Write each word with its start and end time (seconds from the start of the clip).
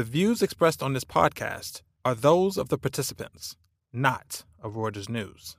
The 0.00 0.04
views 0.04 0.40
expressed 0.40 0.82
on 0.82 0.94
this 0.94 1.04
podcast 1.04 1.82
are 2.06 2.14
those 2.14 2.56
of 2.56 2.70
the 2.70 2.78
participants, 2.78 3.56
not 3.92 4.44
of 4.62 4.72
Reuters 4.72 5.10
News. 5.10 5.58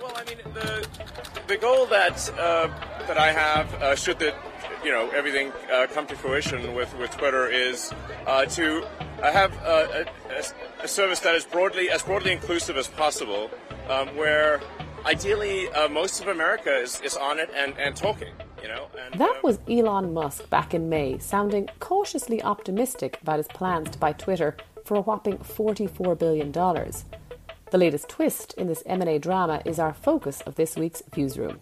Well, 0.00 0.12
I 0.16 0.24
mean, 0.26 0.38
the 0.52 0.88
the 1.46 1.56
goal 1.58 1.86
that 1.86 2.28
uh, 2.40 2.66
that 3.06 3.16
I 3.16 3.30
have, 3.30 3.72
uh, 3.74 3.94
should 3.94 4.18
the 4.18 4.34
you 4.82 4.90
know 4.90 5.08
everything 5.10 5.52
uh, 5.72 5.86
come 5.94 6.08
to 6.08 6.16
fruition 6.16 6.74
with 6.74 6.92
with 6.98 7.12
Twitter, 7.16 7.46
is 7.46 7.92
uh, 8.26 8.46
to 8.46 8.82
uh, 9.22 9.30
have 9.30 9.52
a, 9.58 10.08
a, 10.28 10.82
a, 10.82 10.88
service 10.88 11.20
that 11.20 11.36
is 11.36 11.44
broadly 11.44 11.88
as 11.88 12.02
broadly 12.02 12.32
inclusive 12.32 12.76
as 12.76 12.88
possible, 12.88 13.48
um, 13.88 14.08
where 14.16 14.60
ideally 15.06 15.68
uh, 15.68 15.88
most 15.88 16.20
of 16.20 16.26
America 16.26 16.76
is, 16.76 17.00
is 17.02 17.16
on 17.16 17.38
it 17.38 17.48
and, 17.54 17.78
and 17.78 17.94
talking. 17.94 18.32
You 18.62 18.68
know, 18.68 18.86
and, 19.00 19.20
that 19.20 19.36
uh, 19.36 19.40
was 19.42 19.58
Elon 19.68 20.12
Musk 20.12 20.50
back 20.50 20.74
in 20.74 20.88
May, 20.88 21.18
sounding 21.18 21.68
cautiously 21.78 22.42
optimistic 22.42 23.18
about 23.22 23.38
his 23.38 23.46
plans 23.48 23.90
to 23.90 23.98
buy 23.98 24.12
Twitter 24.12 24.56
for 24.84 24.96
a 24.96 25.00
whopping 25.00 25.38
$44 25.38 26.18
billion. 26.18 26.50
The 26.50 27.78
latest 27.78 28.08
twist 28.08 28.54
in 28.54 28.66
this 28.66 28.82
M&A 28.86 29.18
drama 29.18 29.62
is 29.64 29.78
our 29.78 29.92
focus 29.92 30.40
of 30.40 30.56
this 30.56 30.76
week's 30.76 31.02
Views 31.14 31.38
Room. 31.38 31.60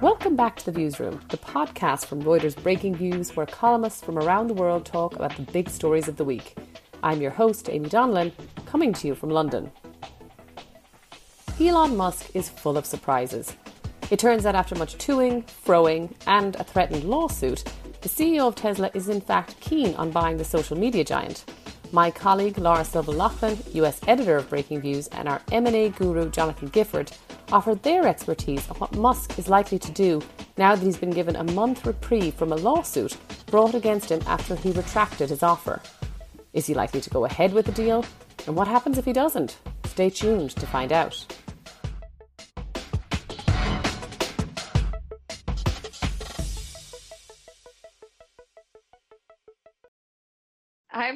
Welcome 0.00 0.36
back 0.36 0.56
to 0.56 0.66
the 0.66 0.72
Views 0.72 0.98
Room, 1.00 1.20
the 1.28 1.36
podcast 1.36 2.06
from 2.06 2.22
Reuters 2.22 2.60
Breaking 2.62 2.94
Views, 2.94 3.36
where 3.36 3.46
columnists 3.46 4.02
from 4.02 4.18
around 4.18 4.46
the 4.46 4.54
world 4.54 4.86
talk 4.86 5.16
about 5.16 5.36
the 5.36 5.42
big 5.42 5.68
stories 5.68 6.08
of 6.08 6.16
the 6.16 6.24
week. 6.24 6.56
I'm 7.02 7.20
your 7.20 7.30
host, 7.30 7.68
Amy 7.68 7.88
Donlan, 7.88 8.32
coming 8.64 8.92
to 8.94 9.06
you 9.06 9.14
from 9.14 9.30
London. 9.30 9.70
Elon 11.60 11.96
Musk 11.96 12.34
is 12.34 12.48
full 12.48 12.78
of 12.78 12.86
surprises. 12.86 13.54
It 14.10 14.18
turns 14.18 14.44
out 14.44 14.54
after 14.54 14.74
much 14.74 14.98
toing, 14.98 15.44
froing, 15.44 16.12
and 16.26 16.56
a 16.56 16.64
threatened 16.64 17.04
lawsuit, 17.04 17.64
the 18.02 18.08
CEO 18.08 18.46
of 18.46 18.54
Tesla 18.54 18.90
is 18.92 19.08
in 19.08 19.20
fact 19.20 19.58
keen 19.60 19.94
on 19.94 20.10
buying 20.10 20.36
the 20.36 20.44
social 20.44 20.76
media 20.76 21.04
giant. 21.04 21.44
My 21.90 22.10
colleague 22.10 22.58
Lauren 22.58 22.84
Silva 22.84 23.12
Laughlin, 23.12 23.56
US 23.72 24.00
editor 24.06 24.36
of 24.36 24.50
Breaking 24.50 24.80
Views, 24.80 25.08
and 25.08 25.26
our 25.26 25.40
M&A 25.52 25.88
guru 25.88 26.28
Jonathan 26.30 26.68
Guilford 26.68 27.12
offered 27.50 27.82
their 27.82 28.06
expertise 28.06 28.68
on 28.68 28.76
what 28.76 28.94
Musk 28.96 29.38
is 29.38 29.48
likely 29.48 29.78
to 29.78 29.92
do 29.92 30.20
now 30.58 30.74
that 30.74 30.84
he's 30.84 30.98
been 30.98 31.10
given 31.10 31.36
a 31.36 31.44
month 31.44 31.86
reprieve 31.86 32.34
from 32.34 32.52
a 32.52 32.56
lawsuit 32.56 33.16
brought 33.46 33.74
against 33.74 34.10
him 34.10 34.20
after 34.26 34.54
he 34.54 34.72
retracted 34.72 35.30
his 35.30 35.42
offer. 35.42 35.80
Is 36.52 36.66
he 36.66 36.74
likely 36.74 37.00
to 37.00 37.10
go 37.10 37.24
ahead 37.24 37.52
with 37.52 37.66
the 37.66 37.72
deal? 37.72 38.04
And 38.46 38.54
what 38.54 38.68
happens 38.68 38.98
if 38.98 39.04
he 39.04 39.12
doesn't? 39.12 39.56
Stay 39.84 40.10
tuned 40.10 40.50
to 40.50 40.66
find 40.66 40.92
out. 40.92 41.24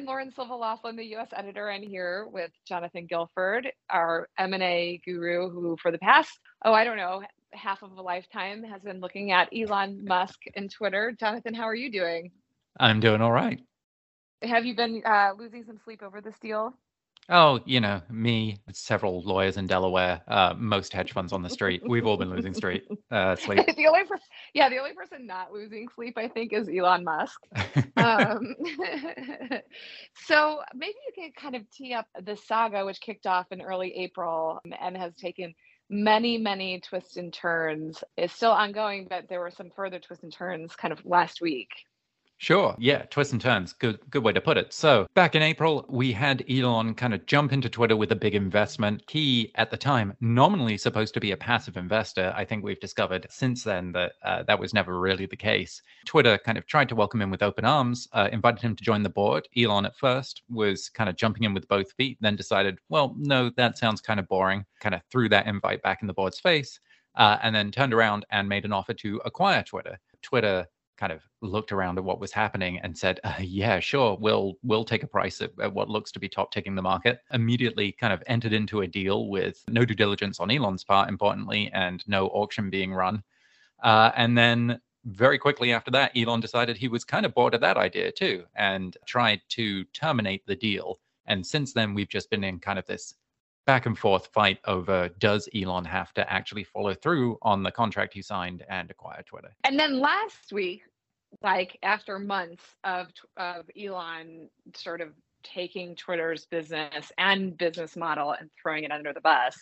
Lauren 0.09 0.31
Silva 0.31 0.55
Laughlin, 0.55 0.95
the 0.95 1.05
U.S. 1.09 1.27
editor, 1.37 1.67
and 1.67 1.83
here 1.83 2.25
with 2.31 2.49
Jonathan 2.67 3.05
Guilford, 3.05 3.71
our 3.91 4.27
M&A 4.39 4.99
guru, 5.05 5.51
who 5.51 5.77
for 5.79 5.91
the 5.91 5.99
past, 5.99 6.31
oh, 6.65 6.73
I 6.73 6.83
don't 6.83 6.97
know, 6.97 7.21
half 7.53 7.83
of 7.83 7.91
a 7.91 8.01
lifetime 8.01 8.63
has 8.63 8.81
been 8.81 9.01
looking 9.01 9.31
at 9.31 9.49
Elon 9.55 10.03
Musk 10.03 10.39
and 10.55 10.71
Twitter. 10.71 11.15
Jonathan, 11.19 11.53
how 11.53 11.65
are 11.65 11.75
you 11.75 11.91
doing? 11.91 12.31
I'm 12.79 12.99
doing 12.99 13.21
all 13.21 13.31
right. 13.31 13.59
Have 14.41 14.65
you 14.65 14.75
been 14.75 15.03
uh, 15.05 15.33
losing 15.37 15.63
some 15.63 15.77
sleep 15.85 16.01
over 16.01 16.21
this 16.21 16.39
deal? 16.41 16.73
Oh, 17.31 17.59
you 17.65 17.79
know, 17.79 18.01
me, 18.09 18.57
several 18.71 19.21
lawyers 19.21 19.57
in 19.57 19.67
Delaware, 19.67 20.21
uh, 20.27 20.55
most 20.57 20.91
hedge 20.93 21.13
funds 21.13 21.31
on 21.31 21.43
the 21.43 21.49
street. 21.49 21.83
We've 21.87 22.07
all 22.07 22.17
been 22.17 22.31
losing 22.31 22.55
street, 22.55 22.87
uh, 23.11 23.35
sleep. 23.37 23.65
the 23.75 23.85
only 23.87 24.03
per- 24.05 24.17
yeah, 24.55 24.67
the 24.67 24.79
only 24.79 24.93
person 24.93 25.27
not 25.27 25.53
losing 25.53 25.87
sleep, 25.93 26.17
I 26.17 26.27
think, 26.27 26.53
is 26.53 26.67
Elon 26.67 27.03
Musk. 27.03 27.39
um, 27.97 28.55
so 30.25 30.61
maybe 30.73 30.95
you 31.05 31.13
can 31.13 31.31
kind 31.37 31.55
of 31.55 31.69
tee 31.69 31.93
up 31.93 32.07
the 32.23 32.35
saga, 32.35 32.83
which 32.83 32.99
kicked 32.99 33.27
off 33.27 33.45
in 33.51 33.61
early 33.61 33.93
April 33.95 34.59
and 34.81 34.97
has 34.97 35.13
taken 35.15 35.53
many, 35.87 36.39
many 36.39 36.79
twists 36.79 37.17
and 37.17 37.31
turns. 37.31 38.03
Is 38.17 38.31
still 38.31 38.51
ongoing, 38.51 39.05
but 39.07 39.29
there 39.29 39.39
were 39.39 39.51
some 39.51 39.69
further 39.75 39.99
twists 39.99 40.23
and 40.23 40.33
turns 40.33 40.75
kind 40.75 40.91
of 40.91 41.05
last 41.05 41.41
week. 41.41 41.69
Sure. 42.41 42.73
Yeah, 42.79 43.01
twists 43.09 43.33
and 43.33 43.41
turns. 43.41 43.73
Good 43.73 43.99
good 44.09 44.23
way 44.23 44.31
to 44.31 44.39
put 44.39 44.57
it. 44.57 44.71
So, 44.71 45.07
back 45.13 45.35
in 45.35 45.41
April, 45.41 45.85
we 45.89 46.13
had 46.13 46.45
Elon 46.49 46.95
kind 46.95 47.13
of 47.13 47.25
jump 47.25 47.51
into 47.51 47.67
Twitter 47.67 47.97
with 47.97 48.13
a 48.13 48.15
big 48.15 48.33
investment. 48.33 49.03
He 49.09 49.51
at 49.55 49.71
the 49.71 49.75
time 49.75 50.15
nominally 50.21 50.77
supposed 50.77 51.13
to 51.15 51.19
be 51.19 51.31
a 51.31 51.37
passive 51.37 51.75
investor. 51.75 52.33
I 52.37 52.45
think 52.45 52.63
we've 52.63 52.79
discovered 52.79 53.27
since 53.29 53.65
then 53.65 53.91
that 53.91 54.13
uh, 54.23 54.43
that 54.43 54.57
was 54.57 54.73
never 54.73 55.01
really 55.01 55.25
the 55.25 55.35
case. 55.35 55.81
Twitter 56.05 56.37
kind 56.37 56.57
of 56.57 56.65
tried 56.65 56.87
to 56.87 56.95
welcome 56.95 57.21
him 57.21 57.29
with 57.29 57.43
open 57.43 57.65
arms, 57.65 58.07
uh, 58.13 58.29
invited 58.31 58.61
him 58.61 58.73
to 58.77 58.85
join 58.85 59.03
the 59.03 59.09
board. 59.09 59.45
Elon 59.57 59.85
at 59.85 59.97
first 59.97 60.41
was 60.49 60.87
kind 60.87 61.09
of 61.09 61.17
jumping 61.17 61.43
in 61.43 61.53
with 61.53 61.67
both 61.67 61.91
feet, 61.91 62.17
then 62.21 62.37
decided, 62.37 62.77
well, 62.87 63.15
no, 63.17 63.49
that 63.57 63.77
sounds 63.77 63.99
kind 63.99 64.17
of 64.19 64.29
boring. 64.29 64.63
Kind 64.79 64.95
of 64.95 65.01
threw 65.11 65.27
that 65.27 65.45
invite 65.45 65.81
back 65.83 66.01
in 66.01 66.07
the 66.07 66.13
board's 66.13 66.39
face. 66.39 66.79
Uh, 67.15 67.37
and 67.43 67.53
then 67.53 67.69
turned 67.69 67.93
around 67.93 68.25
and 68.31 68.47
made 68.47 68.63
an 68.63 68.71
offer 68.71 68.93
to 68.93 69.19
acquire 69.25 69.61
Twitter. 69.61 69.99
Twitter 70.21 70.65
kind 70.99 71.13
of 71.13 71.23
looked 71.41 71.71
around 71.71 71.97
at 71.97 72.03
what 72.03 72.19
was 72.19 72.33
happening 72.33 72.79
and 72.79 72.97
said, 72.97 73.19
uh, 73.23 73.35
"Yeah, 73.39 73.79
sure, 73.79 74.17
we'll 74.19 74.55
we'll 74.63 74.83
take 74.83 75.03
a 75.03 75.07
price 75.07 75.41
at, 75.41 75.51
at, 75.61 75.73
what 75.73 75.89
looks 75.89 76.11
to 76.11 76.19
be 76.19 76.27
top 76.27 76.51
ticking 76.51 76.75
the 76.75 76.81
market." 76.81 77.21
Immediately, 77.31 77.93
kind 77.93 78.13
of 78.13 78.21
entered 78.27 78.53
into 78.53 78.81
a 78.81 78.87
deal 78.87 79.29
with 79.29 79.63
no 79.67 79.85
due 79.85 79.95
diligence 79.95 80.39
on 80.39 80.51
Elon's 80.51 80.83
part, 80.83 81.09
importantly, 81.09 81.71
and 81.73 82.03
no 82.07 82.27
auction 82.27 82.69
being 82.69 82.93
run. 82.93 83.23
Uh, 83.81 84.11
and 84.15 84.37
then 84.37 84.79
very 85.05 85.39
quickly 85.39 85.71
after 85.71 85.91
that, 85.91 86.11
Elon 86.15 86.41
decided 86.41 86.75
he 86.75 86.89
was 86.89 87.05
kind 87.05 87.25
of 87.25 87.33
bored 87.33 87.53
of 87.53 87.61
that 87.61 87.77
idea 87.77 88.11
too, 88.11 88.43
and 88.55 88.97
tried 89.05 89.41
to 89.49 89.85
terminate 89.85 90.45
the 90.45 90.55
deal. 90.55 90.99
And 91.25 91.45
since 91.45 91.73
then, 91.73 91.93
we've 91.93 92.09
just 92.09 92.29
been 92.29 92.43
in 92.43 92.59
kind 92.59 92.77
of 92.77 92.85
this 92.85 93.15
back 93.69 93.85
and 93.85 93.99
forth 93.99 94.27
fight 94.33 94.57
over 94.65 95.09
does 95.19 95.47
Elon 95.55 95.85
have 95.85 96.11
to 96.11 96.27
actually 96.33 96.63
follow 96.63 96.95
through 96.95 97.37
on 97.43 97.61
the 97.61 97.69
contract 97.69 98.15
he 98.15 98.21
signed 98.23 98.65
and 98.67 98.89
acquire 98.89 99.21
Twitter. 99.21 99.53
And 99.63 99.79
then 99.79 99.99
last 99.99 100.51
week, 100.51 100.81
like 101.41 101.77
after 101.83 102.19
months 102.19 102.63
of 102.83 103.07
of 103.37 103.65
Elon 103.79 104.49
sort 104.75 105.01
of 105.01 105.09
taking 105.43 105.95
Twitter's 105.95 106.45
business 106.45 107.11
and 107.17 107.57
business 107.57 107.95
model 107.95 108.31
and 108.31 108.49
throwing 108.61 108.83
it 108.83 108.91
under 108.91 109.13
the 109.13 109.21
bus, 109.21 109.55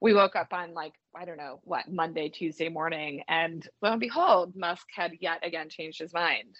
we 0.00 0.14
woke 0.14 0.36
up 0.36 0.52
on 0.52 0.74
like 0.74 0.92
I 1.16 1.24
don't 1.24 1.38
know 1.38 1.60
what 1.64 1.90
Monday, 1.90 2.28
Tuesday 2.28 2.68
morning, 2.68 3.22
and 3.28 3.66
lo 3.82 3.92
and 3.92 4.00
behold, 4.00 4.54
Musk 4.56 4.86
had 4.94 5.12
yet 5.20 5.44
again 5.46 5.68
changed 5.68 6.00
his 6.00 6.12
mind. 6.12 6.56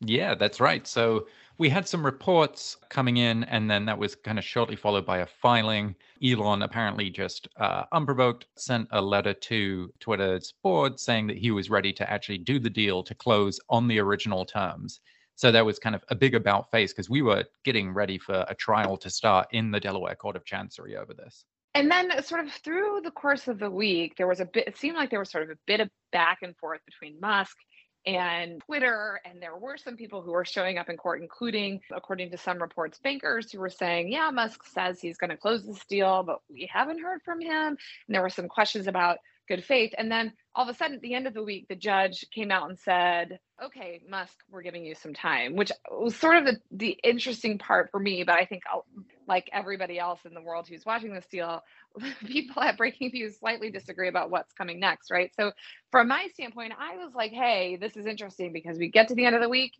Yeah, 0.00 0.34
that's 0.34 0.60
right. 0.60 0.86
So 0.86 1.26
we 1.58 1.70
had 1.70 1.88
some 1.88 2.04
reports 2.04 2.76
coming 2.90 3.16
in, 3.16 3.44
and 3.44 3.70
then 3.70 3.86
that 3.86 3.98
was 3.98 4.14
kind 4.14 4.38
of 4.38 4.44
shortly 4.44 4.76
followed 4.76 5.06
by 5.06 5.18
a 5.18 5.26
filing. 5.26 5.94
Elon 6.22 6.62
apparently 6.62 7.08
just 7.08 7.48
uh, 7.56 7.84
unprovoked 7.92 8.46
sent 8.56 8.88
a 8.92 9.00
letter 9.00 9.32
to 9.32 9.90
Twitter's 9.98 10.52
board 10.62 11.00
saying 11.00 11.26
that 11.28 11.38
he 11.38 11.50
was 11.50 11.70
ready 11.70 11.92
to 11.94 12.10
actually 12.10 12.38
do 12.38 12.58
the 12.58 12.68
deal 12.68 13.02
to 13.02 13.14
close 13.14 13.58
on 13.70 13.88
the 13.88 13.98
original 13.98 14.44
terms. 14.44 15.00
So 15.34 15.50
that 15.52 15.64
was 15.64 15.78
kind 15.78 15.94
of 15.94 16.02
a 16.08 16.14
big 16.14 16.34
about 16.34 16.70
face 16.70 16.92
because 16.92 17.10
we 17.10 17.22
were 17.22 17.44
getting 17.64 17.92
ready 17.92 18.18
for 18.18 18.44
a 18.48 18.54
trial 18.54 18.96
to 18.98 19.10
start 19.10 19.48
in 19.52 19.70
the 19.70 19.80
Delaware 19.80 20.14
Court 20.14 20.36
of 20.36 20.44
Chancery 20.44 20.96
over 20.96 21.14
this. 21.14 21.44
And 21.74 21.90
then, 21.90 22.22
sort 22.22 22.42
of 22.42 22.50
through 22.52 23.02
the 23.04 23.10
course 23.10 23.48
of 23.48 23.58
the 23.58 23.70
week, 23.70 24.16
there 24.16 24.26
was 24.26 24.40
a 24.40 24.46
bit, 24.46 24.66
it 24.66 24.78
seemed 24.78 24.96
like 24.96 25.10
there 25.10 25.18
was 25.18 25.30
sort 25.30 25.44
of 25.44 25.50
a 25.50 25.58
bit 25.66 25.80
of 25.80 25.90
back 26.10 26.38
and 26.42 26.56
forth 26.56 26.80
between 26.86 27.20
Musk 27.20 27.58
and 28.06 28.60
Twitter. 28.64 29.20
And 29.24 29.42
there 29.42 29.56
were 29.56 29.76
some 29.76 29.96
people 29.96 30.22
who 30.22 30.30
were 30.30 30.44
showing 30.44 30.78
up 30.78 30.88
in 30.88 30.96
court, 30.96 31.20
including, 31.20 31.80
according 31.94 32.30
to 32.30 32.38
some 32.38 32.60
reports, 32.60 32.98
bankers 32.98 33.50
who 33.50 33.58
were 33.58 33.70
saying, 33.70 34.10
Yeah, 34.10 34.30
Musk 34.30 34.64
says 34.64 35.00
he's 35.00 35.18
going 35.18 35.30
to 35.30 35.36
close 35.36 35.64
this 35.66 35.84
deal, 35.86 36.22
but 36.22 36.40
we 36.50 36.70
haven't 36.72 37.02
heard 37.02 37.22
from 37.22 37.40
him. 37.40 37.76
And 38.06 38.14
there 38.14 38.22
were 38.22 38.30
some 38.30 38.48
questions 38.48 38.86
about 38.86 39.18
good 39.48 39.64
faith. 39.64 39.92
And 39.96 40.10
then 40.10 40.32
all 40.54 40.68
of 40.68 40.74
a 40.74 40.76
sudden, 40.76 40.96
at 40.96 41.02
the 41.02 41.14
end 41.14 41.26
of 41.26 41.34
the 41.34 41.42
week, 41.42 41.66
the 41.68 41.76
judge 41.76 42.24
came 42.34 42.50
out 42.50 42.68
and 42.68 42.78
said, 42.78 43.38
Okay, 43.64 44.02
Musk, 44.08 44.34
we're 44.50 44.62
giving 44.62 44.84
you 44.84 44.94
some 44.94 45.14
time, 45.14 45.56
which 45.56 45.72
was 45.90 46.16
sort 46.16 46.36
of 46.36 46.44
the, 46.44 46.60
the 46.70 46.98
interesting 47.02 47.58
part 47.58 47.90
for 47.90 47.98
me. 47.98 48.22
But 48.24 48.36
I 48.36 48.44
think, 48.44 48.62
I'll, 48.70 48.84
like 49.26 49.48
everybody 49.52 49.98
else 49.98 50.20
in 50.24 50.34
the 50.34 50.42
world 50.42 50.68
who's 50.68 50.84
watching 50.84 51.12
this 51.12 51.26
deal, 51.26 51.62
people 52.26 52.62
at 52.62 52.76
Breaking 52.76 53.10
Views 53.10 53.38
slightly 53.38 53.70
disagree 53.70 54.08
about 54.08 54.30
what's 54.30 54.52
coming 54.52 54.80
next, 54.80 55.10
right? 55.10 55.30
So, 55.36 55.52
from 55.90 56.08
my 56.08 56.28
standpoint, 56.34 56.74
I 56.78 56.96
was 56.96 57.14
like, 57.14 57.32
Hey, 57.32 57.76
this 57.76 57.96
is 57.96 58.06
interesting 58.06 58.52
because 58.52 58.78
we 58.78 58.88
get 58.88 59.08
to 59.08 59.14
the 59.14 59.24
end 59.24 59.34
of 59.34 59.42
the 59.42 59.48
week, 59.48 59.72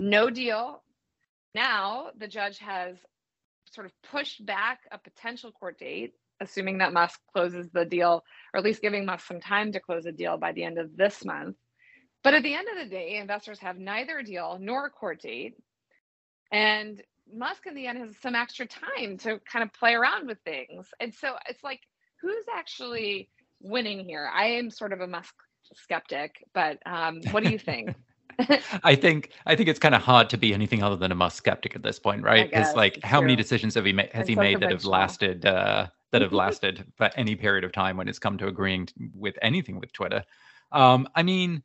no 0.00 0.30
deal. 0.30 0.82
Now 1.54 2.08
the 2.18 2.28
judge 2.28 2.58
has 2.58 2.96
sort 3.72 3.86
of 3.86 3.92
pushed 4.10 4.44
back 4.44 4.80
a 4.92 4.98
potential 4.98 5.52
court 5.52 5.78
date 5.78 6.14
assuming 6.40 6.78
that 6.78 6.92
Musk 6.92 7.20
closes 7.32 7.68
the 7.70 7.84
deal, 7.84 8.24
or 8.52 8.58
at 8.58 8.64
least 8.64 8.82
giving 8.82 9.04
Musk 9.04 9.26
some 9.26 9.40
time 9.40 9.72
to 9.72 9.80
close 9.80 10.06
a 10.06 10.12
deal 10.12 10.36
by 10.36 10.52
the 10.52 10.64
end 10.64 10.78
of 10.78 10.96
this 10.96 11.24
month. 11.24 11.56
But 12.22 12.34
at 12.34 12.42
the 12.42 12.54
end 12.54 12.68
of 12.68 12.82
the 12.82 12.90
day, 12.90 13.16
investors 13.16 13.58
have 13.60 13.78
neither 13.78 14.18
a 14.18 14.24
deal 14.24 14.58
nor 14.60 14.86
a 14.86 14.90
court 14.90 15.20
date. 15.22 15.54
And 16.52 17.02
Musk, 17.32 17.66
in 17.66 17.74
the 17.74 17.86
end, 17.86 17.98
has 17.98 18.16
some 18.20 18.34
extra 18.34 18.66
time 18.66 19.18
to 19.18 19.40
kind 19.50 19.62
of 19.62 19.72
play 19.72 19.94
around 19.94 20.26
with 20.26 20.38
things. 20.44 20.88
And 21.00 21.14
so 21.14 21.36
it's 21.48 21.62
like, 21.62 21.80
who's 22.20 22.44
actually 22.54 23.28
winning 23.60 24.04
here? 24.04 24.30
I 24.32 24.46
am 24.46 24.70
sort 24.70 24.92
of 24.92 25.00
a 25.00 25.06
Musk 25.06 25.34
skeptic, 25.74 26.44
but 26.54 26.78
um, 26.86 27.20
what 27.30 27.42
do 27.42 27.50
you 27.50 27.58
think? 27.58 27.94
I 28.84 28.94
think 28.94 29.30
I 29.46 29.56
think 29.56 29.68
it's 29.68 29.78
kind 29.78 29.94
of 29.94 30.02
hard 30.02 30.28
to 30.30 30.36
be 30.36 30.52
anything 30.52 30.82
other 30.82 30.96
than 30.96 31.10
a 31.10 31.14
Musk 31.14 31.38
skeptic 31.38 31.74
at 31.74 31.82
this 31.82 31.98
point, 31.98 32.22
right? 32.22 32.50
Because 32.50 32.74
like, 32.74 33.02
how 33.02 33.20
true. 33.20 33.28
many 33.28 33.36
decisions 33.36 33.74
have 33.74 33.84
he 33.84 33.92
made? 33.92 34.10
Has 34.12 34.22
and 34.22 34.28
he 34.28 34.34
so 34.34 34.40
made 34.40 34.60
that 34.60 34.70
have 34.70 34.84
lasted 34.84 35.46
uh, 35.46 35.86
that 36.16 36.22
have 36.22 36.32
lasted 36.32 36.82
for 36.96 37.10
any 37.14 37.34
period 37.34 37.62
of 37.62 37.72
time 37.72 37.98
when 37.98 38.08
it's 38.08 38.18
come 38.18 38.38
to 38.38 38.46
agreeing 38.46 38.88
with 39.14 39.36
anything 39.42 39.78
with 39.78 39.92
Twitter? 39.92 40.24
Um, 40.72 41.06
I 41.14 41.22
mean, 41.22 41.62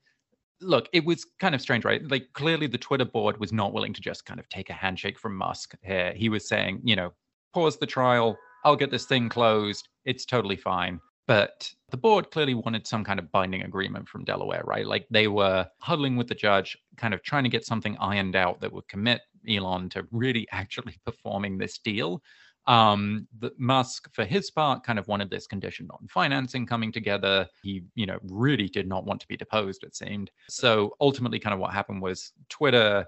look, 0.59 0.89
it 0.92 1.06
was 1.06 1.25
kind 1.39 1.56
of 1.56 1.62
strange, 1.62 1.86
right? 1.86 2.06
Like 2.12 2.27
clearly 2.33 2.68
the 2.68 2.77
Twitter 2.77 3.06
board 3.06 3.39
was 3.39 3.53
not 3.53 3.71
willing 3.71 3.94
to 3.94 4.01
just 4.01 4.25
kind 4.25 4.42
of 4.42 4.50
take 4.50 4.69
a 4.69 4.74
handshake 4.74 5.18
from 5.18 5.38
Musk 5.38 5.75
here. 5.83 6.13
He 6.13 6.27
was 6.27 6.50
saying, 6.50 6.81
you 6.83 6.98
know, 6.98 7.13
pause 7.53 7.77
the 7.77 7.86
trial. 7.86 8.38
I'll 8.65 8.75
get 8.75 8.92
this 8.92 9.06
thing 9.06 9.30
closed. 9.30 9.88
It's 10.03 10.25
totally 10.25 10.57
fine. 10.57 11.00
But 11.27 11.71
the 11.92 11.98
board 11.98 12.30
clearly 12.31 12.56
wanted 12.56 12.86
some 12.86 13.06
kind 13.06 13.18
of 13.18 13.31
binding 13.31 13.62
agreement 13.62 14.09
from 14.09 14.25
Delaware, 14.25 14.63
right? 14.65 14.86
Like 14.86 15.07
they 15.09 15.30
were 15.30 15.65
huddling 15.80 16.18
with 16.18 16.27
the 16.27 16.36
judge, 16.36 16.77
kind 16.98 17.13
of 17.13 17.24
trying 17.24 17.44
to 17.44 17.50
get 17.50 17.65
something 17.65 17.95
ironed 18.00 18.36
out 18.36 18.59
that 18.59 18.74
would 18.74 18.88
commit 18.89 19.21
Elon 19.48 19.88
to 19.92 20.06
really 20.12 20.45
actually 20.51 20.98
performing 21.06 21.57
this 21.57 21.77
deal. 21.77 22.21
Um, 22.67 23.27
the 23.39 23.51
Musk, 23.57 24.09
for 24.13 24.23
his 24.23 24.51
part, 24.51 24.83
kind 24.83 24.99
of 24.99 25.07
wanted 25.07 25.29
this 25.29 25.47
condition 25.47 25.87
on 25.91 26.07
financing 26.07 26.65
coming 26.65 26.91
together. 26.91 27.47
He, 27.63 27.83
you 27.95 28.05
know, 28.05 28.19
really 28.23 28.67
did 28.67 28.87
not 28.87 29.05
want 29.05 29.19
to 29.21 29.27
be 29.27 29.37
deposed, 29.37 29.83
it 29.83 29.95
seemed. 29.95 30.31
So 30.49 30.95
ultimately, 31.01 31.39
kind 31.39 31.53
of 31.53 31.59
what 31.59 31.73
happened 31.73 32.01
was 32.01 32.33
Twitter, 32.49 33.05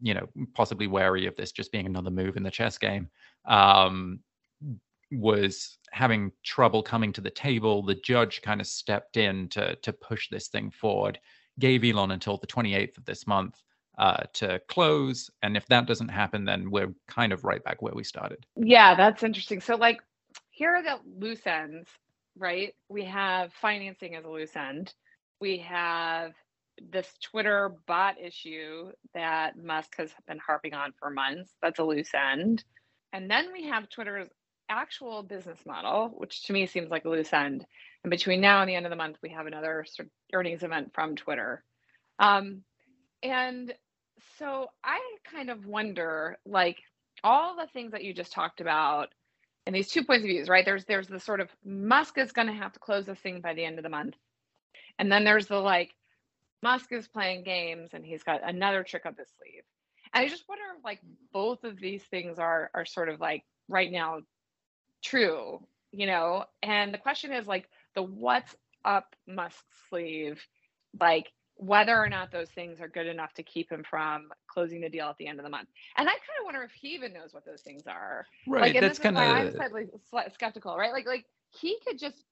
you 0.00 0.14
know, 0.14 0.26
possibly 0.54 0.86
wary 0.86 1.26
of 1.26 1.36
this 1.36 1.52
just 1.52 1.72
being 1.72 1.86
another 1.86 2.10
move 2.10 2.36
in 2.36 2.42
the 2.42 2.50
chess 2.50 2.76
game, 2.76 3.08
um, 3.46 4.20
was 5.12 5.78
having 5.92 6.32
trouble 6.44 6.82
coming 6.82 7.12
to 7.12 7.20
the 7.20 7.30
table. 7.30 7.82
The 7.82 7.94
judge 7.94 8.42
kind 8.42 8.60
of 8.60 8.66
stepped 8.66 9.16
in 9.16 9.48
to 9.50 9.76
to 9.76 9.92
push 9.92 10.28
this 10.28 10.48
thing 10.48 10.70
forward, 10.70 11.20
gave 11.60 11.84
Elon 11.84 12.10
until 12.10 12.36
the 12.36 12.46
28th 12.48 12.98
of 12.98 13.04
this 13.04 13.26
month 13.26 13.62
uh, 13.98 14.22
to 14.34 14.60
close. 14.68 15.30
And 15.42 15.56
if 15.56 15.66
that 15.66 15.86
doesn't 15.86 16.08
happen, 16.08 16.44
then 16.44 16.70
we're 16.70 16.94
kind 17.08 17.32
of 17.32 17.44
right 17.44 17.62
back 17.62 17.82
where 17.82 17.94
we 17.94 18.04
started. 18.04 18.46
Yeah, 18.56 18.94
that's 18.94 19.22
interesting. 19.22 19.60
So, 19.60 19.76
like, 19.76 20.00
here 20.50 20.74
are 20.74 20.82
the 20.82 20.98
loose 21.18 21.46
ends, 21.46 21.88
right? 22.36 22.74
We 22.88 23.04
have 23.04 23.52
financing 23.52 24.14
as 24.14 24.24
a 24.24 24.28
loose 24.28 24.56
end. 24.56 24.94
We 25.40 25.58
have 25.58 26.32
this 26.90 27.12
Twitter 27.20 27.74
bot 27.86 28.20
issue 28.20 28.90
that 29.14 29.56
Musk 29.56 29.94
has 29.98 30.10
been 30.28 30.38
harping 30.38 30.74
on 30.74 30.92
for 30.98 31.10
months. 31.10 31.52
That's 31.60 31.80
a 31.80 31.84
loose 31.84 32.14
end. 32.14 32.64
And 33.12 33.30
then 33.30 33.52
we 33.52 33.66
have 33.68 33.88
Twitter's 33.88 34.28
actual 34.68 35.22
business 35.22 35.58
model, 35.66 36.12
which 36.16 36.44
to 36.44 36.52
me 36.52 36.66
seems 36.66 36.90
like 36.90 37.04
a 37.04 37.08
loose 37.08 37.32
end. 37.32 37.64
And 38.04 38.10
between 38.10 38.40
now 38.40 38.60
and 38.60 38.68
the 38.68 38.74
end 38.74 38.86
of 38.86 38.90
the 38.90 38.96
month, 38.96 39.16
we 39.22 39.30
have 39.30 39.46
another 39.46 39.84
sort 39.88 40.06
of 40.06 40.12
earnings 40.32 40.62
event 40.62 40.90
from 40.94 41.16
Twitter. 41.16 41.64
Um, 42.18 42.62
and 43.22 43.74
so 44.38 44.68
I 44.84 45.00
kind 45.32 45.50
of 45.50 45.66
wonder, 45.66 46.38
like 46.46 46.78
all 47.24 47.56
the 47.56 47.68
things 47.72 47.92
that 47.92 48.04
you 48.04 48.14
just 48.14 48.32
talked 48.32 48.60
about, 48.60 49.08
and 49.66 49.74
these 49.74 49.88
two 49.90 50.04
points 50.04 50.24
of 50.24 50.28
views, 50.28 50.48
right? 50.48 50.64
There's 50.64 50.84
there's 50.84 51.08
the 51.08 51.20
sort 51.20 51.40
of 51.40 51.48
Musk 51.64 52.18
is 52.18 52.32
going 52.32 52.48
to 52.48 52.54
have 52.54 52.72
to 52.72 52.80
close 52.80 53.06
this 53.06 53.18
thing 53.18 53.40
by 53.40 53.54
the 53.54 53.64
end 53.64 53.78
of 53.78 53.82
the 53.82 53.90
month, 53.90 54.14
and 54.98 55.10
then 55.10 55.24
there's 55.24 55.46
the 55.46 55.58
like 55.58 55.94
Musk 56.62 56.92
is 56.92 57.06
playing 57.06 57.44
games 57.44 57.90
and 57.92 58.04
he's 58.04 58.22
got 58.22 58.40
another 58.48 58.82
trick 58.82 59.06
up 59.06 59.18
his 59.18 59.28
sleeve. 59.38 59.62
And 60.12 60.24
I 60.24 60.28
just 60.28 60.48
wonder 60.48 60.64
if 60.76 60.84
like 60.84 61.00
both 61.32 61.64
of 61.64 61.78
these 61.78 62.02
things 62.04 62.38
are 62.38 62.70
are 62.74 62.84
sort 62.84 63.08
of 63.08 63.20
like 63.20 63.44
right 63.68 63.90
now 63.90 64.20
true, 65.02 65.60
you 65.92 66.06
know? 66.06 66.44
And 66.62 66.92
the 66.92 66.98
question 66.98 67.32
is 67.32 67.46
like 67.46 67.68
the 67.94 68.02
what's 68.02 68.56
up 68.84 69.14
Musk's 69.26 69.62
sleeve, 69.88 70.40
like 70.98 71.30
whether 71.58 71.96
or 71.96 72.08
not 72.08 72.30
those 72.30 72.48
things 72.50 72.80
are 72.80 72.88
good 72.88 73.06
enough 73.06 73.34
to 73.34 73.42
keep 73.42 73.70
him 73.70 73.84
from 73.88 74.30
closing 74.46 74.80
the 74.80 74.88
deal 74.88 75.06
at 75.08 75.16
the 75.18 75.26
end 75.26 75.38
of 75.38 75.44
the 75.44 75.50
month. 75.50 75.68
And 75.96 76.08
I 76.08 76.12
kind 76.12 76.22
of 76.40 76.44
wonder 76.44 76.62
if 76.62 76.72
he 76.72 76.88
even 76.88 77.12
knows 77.12 77.34
what 77.34 77.44
those 77.44 77.60
things 77.60 77.82
are. 77.86 78.26
Right. 78.46 78.72
Like, 78.72 78.80
that's 78.80 78.98
kind 78.98 79.16
of 79.16 79.22
I'm 79.22 79.52
slightly 79.52 79.88
skeptical, 80.32 80.76
right? 80.76 80.92
Like, 80.92 81.06
like 81.06 81.24
he 81.50 81.76
could 81.86 81.98
just, 81.98 82.24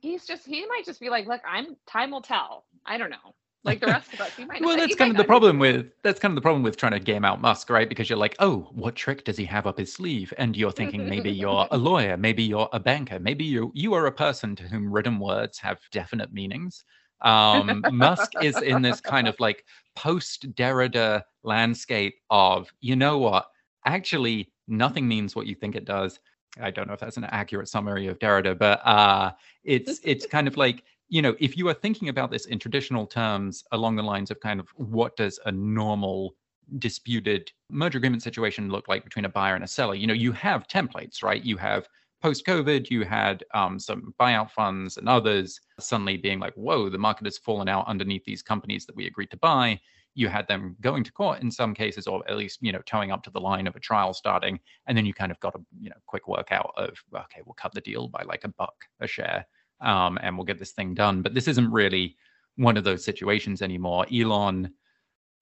he's 0.00 0.26
just, 0.26 0.46
he 0.46 0.66
might 0.66 0.84
just 0.84 1.00
be 1.00 1.08
like, 1.08 1.26
look, 1.26 1.40
I'm, 1.48 1.76
time 1.86 2.10
will 2.10 2.22
tell. 2.22 2.64
I 2.86 2.98
don't 2.98 3.10
know 3.10 3.34
like 3.64 3.80
the 3.80 3.86
rest 3.86 4.12
of 4.12 4.20
us. 4.20 4.34
He 4.36 4.44
might 4.44 4.60
well, 4.64 4.76
that's 4.76 4.94
kind 4.94 5.10
of 5.10 5.16
the 5.16 5.24
problem 5.24 5.58
with 5.58 5.86
that's 6.02 6.20
kind 6.20 6.32
of 6.32 6.36
the 6.36 6.42
problem 6.42 6.62
with 6.62 6.76
trying 6.76 6.92
to 6.92 7.00
game 7.00 7.24
out 7.24 7.40
Musk, 7.40 7.70
right? 7.70 7.88
Because 7.88 8.08
you're 8.08 8.18
like, 8.18 8.36
oh, 8.38 8.68
what 8.72 8.94
trick 8.94 9.24
does 9.24 9.36
he 9.36 9.44
have 9.46 9.66
up 9.66 9.78
his 9.78 9.92
sleeve? 9.92 10.32
And 10.38 10.56
you're 10.56 10.70
thinking 10.70 11.08
maybe 11.08 11.30
you're 11.32 11.66
a 11.70 11.76
lawyer, 11.76 12.16
maybe 12.16 12.42
you're 12.42 12.68
a 12.72 12.80
banker, 12.80 13.18
maybe 13.18 13.44
you 13.44 13.72
you 13.74 13.94
are 13.94 14.06
a 14.06 14.12
person 14.12 14.54
to 14.56 14.64
whom 14.64 14.92
written 14.92 15.18
words 15.18 15.58
have 15.58 15.78
definite 15.90 16.32
meanings. 16.32 16.84
Um, 17.24 17.84
Musk 17.90 18.32
is 18.42 18.60
in 18.60 18.82
this 18.82 19.00
kind 19.00 19.26
of 19.26 19.38
like 19.40 19.64
post 19.96 20.54
Derrida 20.54 21.22
landscape 21.42 22.14
of, 22.30 22.72
you 22.80 22.96
know 22.96 23.18
what? 23.18 23.46
Actually, 23.86 24.52
nothing 24.68 25.06
means 25.08 25.34
what 25.34 25.46
you 25.46 25.54
think 25.54 25.74
it 25.74 25.84
does. 25.84 26.20
I 26.60 26.70
don't 26.70 26.86
know 26.86 26.94
if 26.94 27.00
that's 27.00 27.16
an 27.16 27.24
accurate 27.24 27.68
summary 27.68 28.06
of 28.06 28.18
Derrida, 28.18 28.56
but 28.56 28.80
uh, 28.86 29.32
it's 29.64 30.00
it's 30.04 30.26
kind 30.26 30.46
of 30.46 30.56
like 30.56 30.84
you 31.08 31.22
know, 31.22 31.36
if 31.38 31.56
you 31.56 31.68
are 31.68 31.74
thinking 31.74 32.08
about 32.08 32.30
this 32.30 32.46
in 32.46 32.58
traditional 32.58 33.06
terms 33.06 33.62
along 33.72 33.96
the 33.96 34.02
lines 34.02 34.30
of 34.30 34.40
kind 34.40 34.58
of 34.58 34.68
what 34.76 35.16
does 35.16 35.38
a 35.44 35.52
normal 35.52 36.34
disputed 36.78 37.52
merger 37.70 37.98
agreement 37.98 38.22
situation 38.22 38.70
look 38.70 38.88
like 38.88 39.04
between 39.04 39.26
a 39.26 39.28
buyer 39.28 39.54
and 39.54 39.64
a 39.64 39.68
seller, 39.68 39.94
you 39.94 40.06
know, 40.06 40.14
you 40.14 40.32
have 40.32 40.66
templates, 40.66 41.22
right? 41.22 41.44
You 41.44 41.56
have 41.58 41.88
post 42.24 42.46
COVID, 42.46 42.88
you 42.88 43.04
had 43.04 43.44
um, 43.52 43.78
some 43.78 44.14
buyout 44.18 44.50
funds 44.50 44.96
and 44.96 45.10
others 45.10 45.60
suddenly 45.78 46.16
being 46.16 46.40
like, 46.40 46.54
whoa, 46.54 46.88
the 46.88 46.96
market 46.96 47.26
has 47.26 47.36
fallen 47.36 47.68
out 47.68 47.86
underneath 47.86 48.24
these 48.24 48.42
companies 48.42 48.86
that 48.86 48.96
we 48.96 49.06
agreed 49.06 49.30
to 49.30 49.36
buy. 49.36 49.78
You 50.14 50.28
had 50.28 50.48
them 50.48 50.74
going 50.80 51.04
to 51.04 51.12
court 51.12 51.42
in 51.42 51.50
some 51.50 51.74
cases, 51.74 52.06
or 52.06 52.26
at 52.26 52.38
least, 52.38 52.60
you 52.62 52.72
know, 52.72 52.80
towing 52.86 53.12
up 53.12 53.22
to 53.24 53.30
the 53.30 53.40
line 53.40 53.66
of 53.66 53.76
a 53.76 53.80
trial 53.80 54.14
starting. 54.14 54.58
And 54.86 54.96
then 54.96 55.04
you 55.04 55.12
kind 55.12 55.30
of 55.30 55.38
got 55.40 55.54
a, 55.54 55.58
you 55.78 55.90
know, 55.90 55.96
quick 56.06 56.26
workout 56.26 56.72
of, 56.78 56.96
okay, 57.14 57.42
we'll 57.44 57.52
cut 57.52 57.74
the 57.74 57.82
deal 57.82 58.08
by 58.08 58.22
like 58.22 58.44
a 58.44 58.48
buck 58.48 58.74
a 59.00 59.06
share 59.06 59.44
um, 59.82 60.18
and 60.22 60.34
we'll 60.34 60.46
get 60.46 60.58
this 60.58 60.72
thing 60.72 60.94
done. 60.94 61.20
But 61.20 61.34
this 61.34 61.46
isn't 61.46 61.70
really 61.70 62.16
one 62.56 62.78
of 62.78 62.84
those 62.84 63.04
situations 63.04 63.60
anymore. 63.60 64.06
Elon, 64.10 64.72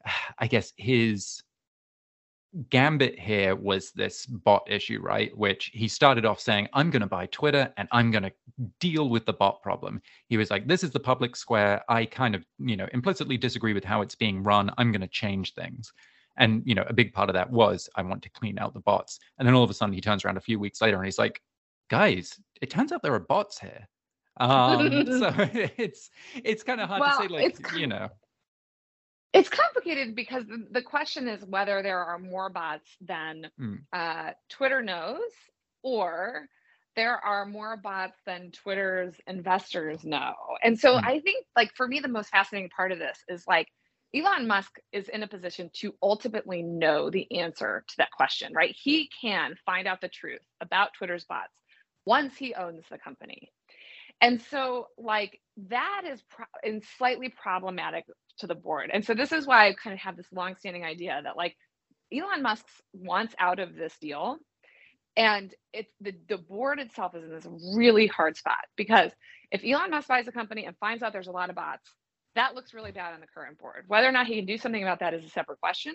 I 0.41 0.49
guess 0.49 0.73
his 0.77 1.45
gambit 2.71 3.19
here 3.19 3.57
was 3.57 3.93
this 3.93 4.27
bot 4.27 4.71
issue, 4.71 5.01
right? 5.01 5.37
Which 5.37 5.71
he 5.73 5.89
started 5.89 6.25
off 6.25 6.41
saying, 6.41 6.69
I'm 6.73 6.91
going 6.91 7.01
to 7.01 7.07
buy 7.07 7.27
Twitter 7.27 7.73
and 7.77 7.89
I'm 7.93 8.11
going 8.11 8.25
to 8.25 8.33
deal 8.79 9.09
with 9.09 9.25
the 9.25 9.33
bot 9.33 9.63
problem. 9.63 10.03
He 10.29 10.37
was 10.37 10.51
like, 10.51 10.67
this 10.67 10.85
is 10.85 10.91
the 10.91 11.01
public 11.01 11.35
square. 11.37 11.83
I 11.89 12.05
kind 12.05 12.35
of, 12.35 12.45
you 12.59 12.77
know, 12.77 12.89
implicitly 12.93 13.37
disagree 13.37 13.73
with 13.73 13.85
how 13.85 14.03
it's 14.03 14.15
being 14.15 14.43
run. 14.43 14.71
I'm 14.77 14.93
going 14.93 15.01
to 15.01 15.09
change 15.09 15.55
things. 15.55 15.93
And, 16.39 16.63
you 16.65 16.75
know, 16.75 16.85
a 16.87 16.93
big 16.93 17.13
part 17.13 17.31
of 17.31 17.35
that 17.35 17.51
was 17.51 17.89
I 17.97 18.03
want 18.03 18.23
to 18.23 18.31
clean 18.31 18.59
out 18.59 18.75
the 18.75 18.81
bots. 18.81 19.19
And 19.39 19.47
then 19.47 19.55
all 19.55 19.65
of 19.65 19.71
a 19.71 19.75
sudden 19.75 19.95
he 19.95 20.01
turns 20.01 20.25
around 20.25 20.37
a 20.37 20.43
few 20.43 20.59
weeks 20.59 20.81
later 20.81 20.97
and 20.97 21.05
he's 21.05 21.19
like, 21.19 21.41
guys, 21.91 22.39
it 22.61 22.71
turns 22.71 22.93
out 22.93 23.03
there 23.03 23.15
are 23.15 23.21
bots 23.21 23.59
here. 23.59 23.89
Um, 24.39 25.07
so 25.07 25.33
it's 25.77 26.11
it's 26.43 26.63
kind 26.63 26.81
of 26.81 26.89
hard 26.89 27.01
well, 27.01 27.17
to 27.17 27.23
say, 27.23 27.29
like 27.29 27.73
you 27.77 27.87
know. 27.87 28.09
It's 29.33 29.49
complicated 29.49 30.15
because 30.15 30.45
the, 30.71 30.83
question 30.83 31.27
is 31.27 31.43
whether 31.45 31.83
there 31.83 32.05
are 32.05 32.19
more 32.19 32.51
bots 32.51 32.89
than 33.01 33.51
mm. 33.59 33.79
uh, 33.93 34.33
Twitter 34.51 34.83
knows, 34.83 35.31
or 35.83 36.49
there 36.97 37.17
are 37.17 37.47
more 37.47 37.79
bots 37.79 38.19
than 38.27 38.51
Twitter's 38.51 39.15
investors 39.27 40.05
know. 40.05 40.35
And 40.63 40.79
so 40.79 40.97
mm. 40.97 41.05
I 41.05 41.21
think, 41.21 41.47
like 41.57 41.75
for 41.75 41.89
me, 41.89 42.01
the 42.01 42.09
most 42.09 42.29
fascinating 42.29 42.69
part 42.69 42.93
of 42.93 42.99
this 42.99 43.19
is 43.27 43.45
like 43.49 43.69
Elon 44.15 44.47
Musk 44.47 44.79
is 44.93 45.09
in 45.09 45.23
a 45.23 45.29
position 45.29 45.71
to 45.75 45.95
ultimately 46.03 46.63
know 46.63 47.09
the 47.09 47.41
answer 47.41 47.85
to 47.89 47.97
that 47.97 48.11
question, 48.11 48.53
right? 48.53 48.77
He 48.79 49.09
can 49.23 49.55
find 49.65 49.89
out 49.89 50.03
the 50.03 50.09
truth 50.09 50.43
about 50.61 50.93
Twitter's 50.93 51.25
bots 51.25 51.55
once 52.05 52.37
he 52.37 52.55
owns 52.55 52.85
the 52.91 52.99
company. 52.99 53.51
And 54.21 54.41
so, 54.41 54.89
like, 54.99 55.41
that 55.69 56.03
is 56.07 56.23
pro- 56.29 56.45
and 56.63 56.85
slightly 56.99 57.31
problematic 57.31 58.05
to 58.43 58.47
the 58.47 58.55
board. 58.55 58.91
And 58.93 59.05
so, 59.05 59.15
this 59.15 59.33
is 59.33 59.47
why 59.47 59.67
I 59.67 59.75
kind 59.75 59.95
of 59.95 60.01
have 60.01 60.17
this 60.17 60.31
longstanding 60.33 60.85
idea 60.85 61.21
that, 61.25 61.37
like, 61.37 61.57
Elon 62.13 62.43
Musk 62.43 62.65
wants 62.93 63.35
out 63.39 63.59
of 63.59 63.75
this 63.75 63.97
deal. 64.01 64.37
And 65.17 65.55
it's 65.73 65.93
the, 66.01 66.15
the 66.29 66.39
board 66.39 66.79
itself 66.79 67.15
is 67.15 67.25
in 67.25 67.31
this 67.31 67.47
really 67.77 68.07
hard 68.07 68.37
spot 68.37 68.65
because 68.77 69.13
if 69.51 69.63
Elon 69.63 69.91
Musk 69.91 70.09
buys 70.09 70.27
a 70.27 70.33
company 70.33 70.65
and 70.65 70.77
finds 70.79 71.03
out 71.03 71.13
there's 71.13 71.27
a 71.27 71.33
lot 71.33 71.51
of 71.51 71.57
bots, 71.57 71.87
that 72.35 72.55
looks 72.55 72.73
really 72.73 72.93
bad 72.93 73.13
on 73.13 73.21
the 73.21 73.27
current 73.27 73.59
board. 73.59 73.85
Whether 73.89 74.09
or 74.09 74.13
not 74.13 74.27
he 74.27 74.37
can 74.37 74.47
do 74.47 74.57
something 74.57 74.83
about 74.83 75.01
that 75.01 75.13
is 75.13 75.25
a 75.25 75.29
separate 75.29 75.61
question. 75.61 75.95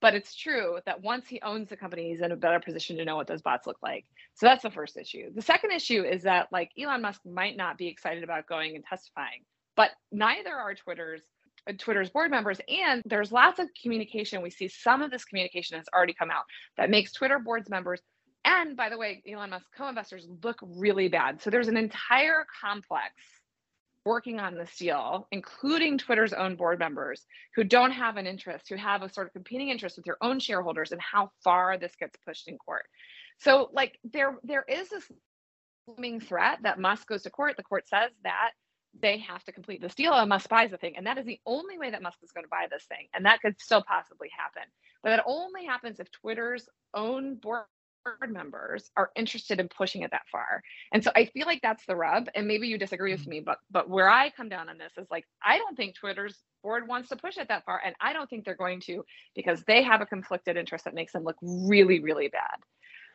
But 0.00 0.14
it's 0.14 0.36
true 0.36 0.78
that 0.86 1.02
once 1.02 1.26
he 1.26 1.40
owns 1.42 1.70
the 1.70 1.76
company, 1.76 2.10
he's 2.10 2.20
in 2.20 2.30
a 2.30 2.36
better 2.36 2.60
position 2.60 2.98
to 2.98 3.04
know 3.04 3.16
what 3.16 3.26
those 3.26 3.42
bots 3.42 3.66
look 3.66 3.78
like. 3.82 4.04
So 4.34 4.46
that's 4.46 4.62
the 4.62 4.70
first 4.70 4.96
issue. 4.96 5.32
The 5.34 5.42
second 5.42 5.72
issue 5.72 6.04
is 6.04 6.22
that 6.22 6.48
like 6.52 6.70
Elon 6.78 7.02
Musk 7.02 7.20
might 7.26 7.56
not 7.56 7.78
be 7.78 7.88
excited 7.88 8.22
about 8.22 8.46
going 8.46 8.76
and 8.76 8.84
testifying, 8.84 9.42
but 9.76 9.90
neither 10.12 10.54
are 10.54 10.74
Twitter's 10.74 11.22
Uh, 11.68 11.72
Twitter's 11.78 12.10
board 12.10 12.30
members. 12.30 12.60
And 12.68 13.02
there's 13.04 13.32
lots 13.32 13.58
of 13.58 13.68
communication. 13.80 14.42
We 14.42 14.50
see 14.50 14.68
some 14.68 15.02
of 15.02 15.10
this 15.10 15.24
communication 15.24 15.76
has 15.76 15.86
already 15.94 16.14
come 16.14 16.30
out 16.30 16.44
that 16.76 16.90
makes 16.90 17.12
Twitter 17.12 17.38
board's 17.38 17.68
members 17.68 18.00
and 18.44 18.76
by 18.76 18.88
the 18.88 18.96
way, 18.96 19.22
Elon 19.30 19.50
Musk 19.50 19.66
co-investors 19.76 20.26
look 20.42 20.58
really 20.62 21.08
bad. 21.08 21.42
So 21.42 21.50
there's 21.50 21.68
an 21.68 21.76
entire 21.76 22.46
complex 22.62 23.12
working 24.06 24.40
on 24.40 24.54
this 24.54 24.74
deal, 24.76 25.28
including 25.30 25.98
Twitter's 25.98 26.32
own 26.32 26.56
board 26.56 26.78
members 26.78 27.26
who 27.54 27.62
don't 27.62 27.90
have 27.90 28.16
an 28.16 28.26
interest, 28.26 28.66
who 28.68 28.76
have 28.76 29.02
a 29.02 29.12
sort 29.12 29.26
of 29.26 29.34
competing 29.34 29.68
interest 29.68 29.96
with 29.96 30.06
their 30.06 30.16
own 30.22 30.40
shareholders 30.40 30.92
and 30.92 31.00
how 31.00 31.30
far 31.44 31.76
this 31.76 31.94
gets 31.96 32.16
pushed 32.26 32.48
in 32.48 32.56
court. 32.56 32.86
So 33.38 33.68
like 33.72 33.98
there 34.02 34.38
there 34.44 34.64
is 34.66 34.88
this 34.88 35.04
looming 35.86 36.20
threat 36.20 36.60
that 36.62 36.78
Musk 36.78 37.06
goes 37.06 37.22
to 37.24 37.30
court. 37.30 37.56
The 37.56 37.62
court 37.62 37.86
says 37.86 38.10
that 38.24 38.52
they 38.98 39.18
have 39.18 39.44
to 39.44 39.52
complete 39.52 39.80
this 39.80 39.94
deal 39.94 40.12
and 40.12 40.28
Musk 40.28 40.48
buys 40.48 40.70
the 40.70 40.76
thing. 40.76 40.96
And 40.96 41.06
that 41.06 41.18
is 41.18 41.26
the 41.26 41.40
only 41.46 41.78
way 41.78 41.90
that 41.90 42.02
Musk 42.02 42.18
is 42.22 42.32
going 42.32 42.44
to 42.44 42.50
buy 42.50 42.66
this 42.70 42.84
thing. 42.84 43.06
And 43.14 43.24
that 43.26 43.40
could 43.40 43.60
still 43.60 43.82
possibly 43.82 44.28
happen. 44.36 44.68
But 45.02 45.10
that 45.10 45.24
only 45.26 45.64
happens 45.64 46.00
if 46.00 46.10
Twitter's 46.10 46.68
own 46.94 47.36
board 47.36 47.66
members 48.28 48.90
are 48.96 49.10
interested 49.16 49.60
in 49.60 49.68
pushing 49.68 50.02
it 50.02 50.10
that 50.10 50.26
far. 50.30 50.62
And 50.92 51.02
so 51.04 51.10
I 51.14 51.26
feel 51.26 51.46
like 51.46 51.60
that's 51.62 51.84
the 51.86 51.96
rub. 51.96 52.28
And 52.34 52.48
maybe 52.48 52.68
you 52.68 52.78
disagree 52.78 53.12
with 53.12 53.22
mm-hmm. 53.22 53.30
me, 53.30 53.40
but 53.40 53.58
but 53.70 53.88
where 53.88 54.08
I 54.08 54.30
come 54.30 54.48
down 54.48 54.68
on 54.68 54.78
this 54.78 54.92
is 54.96 55.06
like 55.10 55.24
I 55.44 55.58
don't 55.58 55.76
think 55.76 55.94
Twitter's 55.94 56.36
board 56.62 56.88
wants 56.88 57.10
to 57.10 57.16
push 57.16 57.36
it 57.36 57.48
that 57.48 57.64
far. 57.64 57.80
And 57.84 57.94
I 58.00 58.12
don't 58.12 58.28
think 58.28 58.44
they're 58.44 58.56
going 58.56 58.80
to 58.82 59.04
because 59.34 59.62
they 59.66 59.82
have 59.82 60.00
a 60.00 60.06
conflicted 60.06 60.56
interest 60.56 60.84
that 60.84 60.94
makes 60.94 61.12
them 61.12 61.24
look 61.24 61.36
really, 61.42 62.00
really 62.00 62.28
bad. 62.28 62.58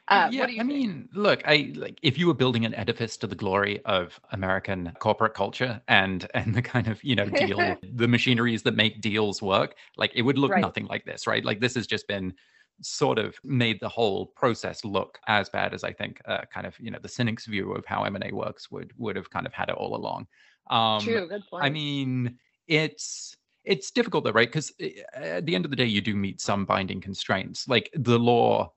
Uh, 0.09 0.27
yeah, 0.31 0.47
I 0.59 0.63
mean, 0.63 1.07
look, 1.13 1.41
I 1.45 1.71
like 1.75 1.97
if 2.01 2.17
you 2.17 2.27
were 2.27 2.33
building 2.33 2.65
an 2.65 2.75
edifice 2.75 3.15
to 3.17 3.27
the 3.27 3.35
glory 3.35 3.83
of 3.85 4.19
American 4.31 4.91
corporate 4.99 5.33
culture 5.33 5.81
and 5.87 6.27
and 6.33 6.53
the 6.53 6.61
kind 6.61 6.87
of 6.87 7.01
you 7.03 7.15
know 7.15 7.25
deal 7.25 7.77
the 7.93 8.07
machineries 8.07 8.63
that 8.63 8.75
make 8.75 8.99
deals 8.99 9.41
work, 9.41 9.75
like 9.95 10.11
it 10.13 10.23
would 10.23 10.37
look 10.37 10.51
right. 10.51 10.61
nothing 10.61 10.87
like 10.87 11.05
this, 11.05 11.25
right? 11.25 11.45
Like 11.45 11.61
this 11.61 11.75
has 11.75 11.87
just 11.87 12.05
been 12.07 12.33
sort 12.81 13.17
of 13.17 13.37
made 13.45 13.79
the 13.79 13.87
whole 13.87 14.25
process 14.25 14.83
look 14.83 15.19
as 15.27 15.47
bad 15.47 15.73
as 15.73 15.85
I 15.85 15.93
think 15.93 16.19
uh, 16.25 16.41
kind 16.53 16.67
of 16.67 16.77
you 16.79 16.91
know 16.91 16.99
the 17.01 17.07
cynic's 17.07 17.45
view 17.45 17.71
of 17.71 17.85
how 17.85 18.03
M 18.03 18.15
and 18.15 18.25
A 18.25 18.35
works 18.35 18.69
would 18.71 18.91
would 18.97 19.15
have 19.15 19.29
kind 19.29 19.45
of 19.45 19.53
had 19.53 19.69
it 19.69 19.75
all 19.75 19.95
along. 19.95 20.27
Um, 20.69 20.99
True, 20.99 21.29
good 21.29 21.43
point. 21.49 21.63
I 21.63 21.69
mean, 21.69 22.37
it's 22.67 23.37
it's 23.63 23.91
difficult 23.91 24.25
though, 24.25 24.31
right? 24.31 24.49
Because 24.49 24.73
eh, 24.81 25.01
at 25.13 25.45
the 25.45 25.55
end 25.55 25.63
of 25.63 25.71
the 25.71 25.77
day, 25.77 25.85
you 25.85 26.01
do 26.01 26.13
meet 26.13 26.41
some 26.41 26.65
binding 26.65 26.99
constraints. 26.99 27.69
Like 27.69 27.89
the 27.93 28.19
law 28.19 28.73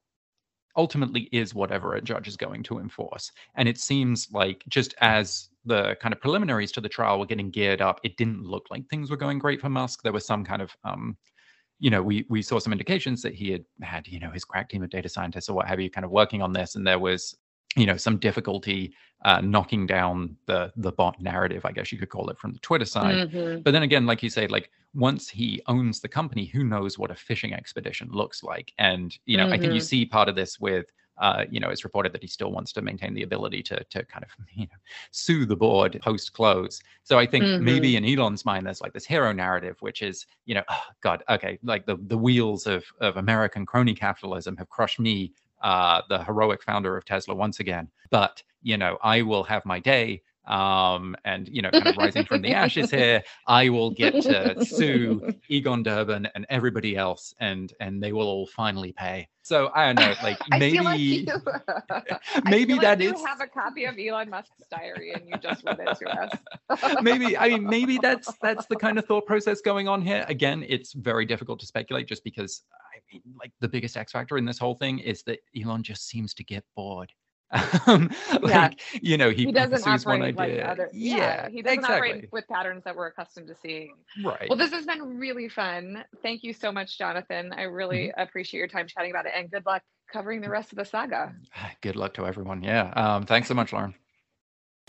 ultimately 0.77 1.29
is 1.33 1.55
whatever 1.55 1.95
a 1.95 2.01
judge 2.01 2.29
is 2.29 2.37
going 2.37 2.63
to 2.65 2.79
enforce. 2.79 3.33
And 3.55 3.69
it 3.69 3.79
seems 3.79 4.29
like 4.33 4.63
just 4.69 4.95
as 5.01 5.49
the 5.65 5.97
kind 6.01 6.13
of 6.13 6.21
preliminaries 6.21 6.73
to 6.73 6.81
the 6.81 6.89
trial 6.89 7.19
were 7.19 7.27
getting 7.27 7.51
geared 7.51 7.81
up, 7.81 8.01
it 8.05 8.17
didn't 8.17 8.45
look 8.45 8.67
like 8.71 8.89
things 8.89 9.11
were 9.11 9.17
going 9.17 9.39
great 9.39 9.61
for 9.61 9.69
Musk. 9.69 10.03
There 10.03 10.13
was 10.13 10.27
some 10.27 10.45
kind 10.45 10.63
of, 10.63 10.77
um, 10.85 11.17
you 11.79 11.91
know, 11.91 12.03
we 12.03 12.25
we 12.29 12.43
saw 12.43 12.59
some 12.59 12.73
indications 12.73 13.21
that 13.23 13.35
he 13.35 13.51
had 13.51 13.65
had, 13.83 14.09
you 14.09 14.21
know, 14.21 14.31
his 14.31 14.45
crack 14.45 14.69
team 14.69 14.83
of 14.83 14.91
data 14.91 15.09
scientists 15.09 15.49
or 15.49 15.55
what 15.55 15.67
have 15.67 15.81
you, 15.81 15.91
kind 15.91 16.05
of 16.05 16.11
working 16.11 16.41
on 16.41 16.53
this, 16.53 16.75
and 16.75 16.87
there 16.87 16.99
was, 16.99 17.37
you 17.77 17.85
know, 17.85 17.97
some 17.97 18.17
difficulty 18.17 18.95
uh, 19.25 19.41
knocking 19.41 19.87
down 19.87 20.37
the 20.47 20.73
the 20.77 20.93
bot 20.93 21.21
narrative, 21.21 21.65
I 21.65 21.73
guess 21.73 21.93
you 21.93 21.99
could 21.99 22.11
call 22.11 22.31
it, 22.31 22.39
from 22.39 22.53
the 22.53 22.59
Twitter 22.61 22.87
side. 22.87 23.29
Mm-hmm. 23.29 23.63
But 23.63 23.73
then 23.73 23.83
again, 23.83 24.07
like 24.07 24.23
you 24.23 24.31
say, 24.31 24.47
like 24.47 24.71
once 24.97 25.29
he 25.29 25.63
owns 25.67 26.01
the 26.01 26.09
company, 26.09 26.47
who 26.47 26.65
knows 26.65 26.99
what 26.99 27.11
a 27.11 27.15
fishing 27.15 27.53
expedition 27.53 28.09
looks 28.11 28.43
like? 28.43 28.73
And 28.79 29.17
you 29.27 29.37
know, 29.37 29.45
mm-hmm. 29.45 29.53
I 29.53 29.59
think 29.59 29.73
you 29.75 29.81
mm-hmm. 29.81 29.87
see 29.87 30.07
part 30.07 30.29
of 30.29 30.35
this 30.35 30.59
with. 30.59 30.87
Uh, 31.19 31.47
you 31.51 31.61
know, 31.61 31.71
it's 31.71 31.83
reported 31.83 32.13
that 32.13 32.21
he 32.21 32.29
still 32.29 32.53
wants 32.53 32.75
to 32.75 32.83
maintain 32.83 33.15
the 33.15 33.23
ability 33.23 33.63
to 33.63 33.83
to 33.85 34.05
kind 34.05 34.23
of 34.23 34.29
you 34.55 34.67
know 34.67 34.77
sue 35.13 35.47
the 35.47 35.57
board 35.57 35.99
post 36.03 36.35
close. 36.35 36.79
So 37.05 37.19
I 37.19 37.25
think 37.25 37.43
mm-hmm. 37.43 37.65
maybe 37.65 37.97
in 37.97 38.05
Elon's 38.05 38.45
mind, 38.45 38.67
there's 38.67 38.83
like 38.83 38.93
this 38.93 39.07
hero 39.07 39.33
narrative, 39.33 39.79
which 39.81 40.03
is 40.03 40.27
you 40.45 40.55
know, 40.55 40.63
oh, 40.69 40.83
God, 41.01 41.25
okay, 41.31 41.59
like 41.63 41.87
the 41.87 41.97
the 42.09 42.19
wheels 42.19 42.67
of 42.67 42.85
of 43.01 43.17
American 43.17 43.65
crony 43.65 43.95
capitalism 43.95 44.59
have 44.59 44.69
crushed 44.69 45.01
me, 45.01 45.33
uh, 45.63 46.03
the 46.11 46.23
heroic 46.23 46.63
founder 46.63 46.99
of 46.99 47.07
Tesla, 47.07 47.35
once 47.35 47.61
again. 47.61 47.89
But 48.11 48.43
you 48.61 48.77
know, 48.77 48.99
I 49.03 49.23
will 49.23 49.45
have 49.45 49.65
my 49.65 49.81
day 49.81 50.21
um, 50.47 51.17
and 51.25 51.49
you 51.49 51.63
know, 51.63 51.71
kind 51.71 51.87
of 51.87 51.97
rising 51.97 52.25
from 52.25 52.43
the 52.43 52.53
ashes 52.55 52.91
here, 52.91 53.23
I 53.47 53.69
will 53.69 53.91
get 53.91 54.23
to 54.23 54.65
sue 54.65 55.33
Egon 55.49 55.83
Durban 55.83 56.29
and 56.35 56.47
everybody 56.49 56.97
else, 56.97 57.35
and 57.41 57.73
and 57.81 58.03
they 58.03 58.13
will 58.13 58.27
all 58.27 58.47
finally 58.47 58.93
pay. 58.93 59.29
So 59.43 59.71
I 59.75 59.93
don't 59.93 59.97
know, 59.97 60.15
like 60.23 60.39
maybe 60.51 60.81
like 60.81 60.99
you, 60.99 61.27
maybe 62.45 62.75
that 62.79 62.99
like 62.99 63.15
is. 63.15 63.25
have 63.25 63.41
a 63.41 63.47
copy 63.47 63.85
of 63.85 63.97
Elon 63.97 64.29
Musk's 64.29 64.67
diary 64.71 65.13
and 65.13 65.23
you 65.29 65.37
just 65.39 65.65
read 65.65 65.79
it 65.81 65.97
to 65.99 66.09
us. 66.09 67.03
maybe 67.03 67.37
I 67.37 67.51
mean 67.51 67.65
maybe 67.65 67.99
that's 67.99 68.29
that's 68.43 68.67
the 68.67 68.77
kind 68.77 68.99
of 68.99 69.07
thought 69.07 69.27
process 69.27 69.61
going 69.61 69.87
on 69.87 70.03
here. 70.03 70.25
Again, 70.29 70.65
it's 70.69 70.93
very 70.95 71.25
difficult 71.25 71.61
to 71.61 71.67
speculate, 71.67 72.09
just 72.09 72.25
because 72.25 72.63
I 72.75 72.99
mean, 73.13 73.23
like 73.39 73.53
the 73.61 73.69
biggest 73.69 73.97
X 73.97 74.13
factor 74.13 74.37
in 74.37 74.45
this 74.45 74.59
whole 74.59 74.75
thing 74.75 74.99
is 74.99 75.23
that 75.25 75.39
Elon 75.61 75.83
just 75.83 76.09
seems 76.09 76.35
to 76.35 76.45
get 76.45 76.65
bored 76.75 77.13
um, 77.87 78.11
like 78.43 78.81
yeah. 78.93 78.99
you 79.01 79.17
know 79.17 79.31
he, 79.31 79.45
he 79.45 79.53
doesn't 79.53 79.87
operate 79.87 80.35
like 80.37 80.61
other 80.61 80.91
yeah, 80.93 81.17
yeah 81.17 81.49
he 81.49 81.63
doesn't 81.63 81.79
exactly. 81.79 82.09
operate 82.11 82.29
with 82.33 82.47
patterns 82.49 82.83
that 82.85 82.97
we're 82.97 83.07
accustomed 83.07 83.47
to 83.47 83.55
seeing 83.55 83.95
right 84.25 84.49
well 84.49 84.59
this 84.59 84.73
has 84.73 84.85
been 84.85 85.17
really 85.17 85.49
fun 85.49 86.03
thank 86.23 86.43
you 86.43 86.53
so 86.53 86.73
much 86.73 86.99
jonathan 86.99 87.53
i 87.57 87.63
really 87.63 88.09
mm-hmm. 88.09 88.21
appreciate 88.21 88.59
your 88.59 88.67
time 88.67 88.89
chatting 88.89 89.13
about 89.13 89.27
it 89.27 89.33
and 89.37 89.49
good 89.49 89.65
luck 89.65 89.83
covering 90.13 90.41
the 90.41 90.51
rest 90.51 90.73
of 90.73 90.79
the 90.79 90.85
saga 90.85 91.33
good 91.83 91.95
luck 91.95 92.13
to 92.15 92.27
everyone 92.27 92.65
yeah 92.65 92.91
um, 92.97 93.25
thanks 93.25 93.47
so 93.47 93.55
much 93.55 93.73
lauren 93.73 93.95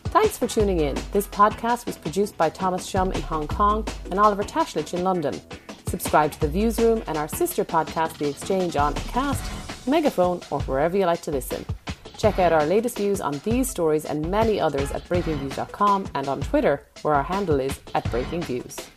Thanks 0.05 0.37
for 0.37 0.47
tuning 0.47 0.79
in. 0.79 0.95
This 1.11 1.27
podcast 1.27 1.85
was 1.85 1.97
produced 1.97 2.37
by 2.37 2.49
Thomas 2.49 2.85
Shum 2.85 3.11
in 3.11 3.21
Hong 3.23 3.47
Kong 3.47 3.85
and 4.09 4.19
Oliver 4.19 4.43
Tashlich 4.43 4.93
in 4.93 5.03
London. 5.03 5.39
Subscribe 5.87 6.31
to 6.33 6.39
The 6.39 6.47
Views 6.47 6.79
Room 6.79 7.03
and 7.07 7.17
our 7.17 7.27
sister 7.27 7.65
podcast, 7.65 8.17
The 8.17 8.29
Exchange, 8.29 8.77
on 8.77 8.93
Cast, 8.93 9.87
Megaphone, 9.87 10.41
or 10.49 10.61
wherever 10.61 10.95
you 10.97 11.05
like 11.05 11.21
to 11.21 11.31
listen. 11.31 11.65
Check 12.17 12.39
out 12.39 12.51
our 12.51 12.65
latest 12.65 12.97
views 12.97 13.21
on 13.21 13.39
these 13.43 13.69
stories 13.69 14.05
and 14.05 14.29
many 14.29 14.59
others 14.59 14.91
at 14.91 15.03
breakingviews.com 15.07 16.09
and 16.15 16.27
on 16.27 16.41
Twitter, 16.41 16.83
where 17.03 17.13
our 17.13 17.23
handle 17.23 17.59
is 17.59 17.79
at 17.93 18.03
breakingviews. 18.05 18.96